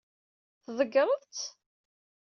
Tḍeggṛeḍ-tt? 0.63 1.43